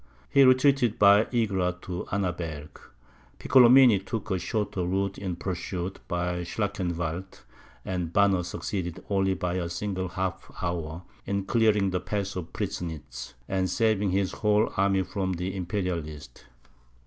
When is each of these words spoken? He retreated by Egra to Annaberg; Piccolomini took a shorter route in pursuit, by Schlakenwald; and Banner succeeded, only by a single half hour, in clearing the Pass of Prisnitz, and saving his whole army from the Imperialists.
He 0.31 0.41
retreated 0.43 0.97
by 0.97 1.25
Egra 1.31 1.77
to 1.83 2.07
Annaberg; 2.11 2.81
Piccolomini 3.37 3.99
took 4.03 4.31
a 4.31 4.39
shorter 4.39 4.83
route 4.83 5.19
in 5.19 5.35
pursuit, 5.35 5.99
by 6.07 6.41
Schlakenwald; 6.43 7.41
and 7.85 8.11
Banner 8.11 8.41
succeeded, 8.41 9.03
only 9.11 9.35
by 9.35 9.57
a 9.57 9.69
single 9.69 10.07
half 10.09 10.51
hour, 10.63 11.03
in 11.27 11.45
clearing 11.45 11.91
the 11.91 11.99
Pass 11.99 12.35
of 12.35 12.51
Prisnitz, 12.51 13.35
and 13.47 13.69
saving 13.69 14.09
his 14.09 14.31
whole 14.31 14.73
army 14.75 15.03
from 15.03 15.33
the 15.33 15.55
Imperialists. 15.55 16.45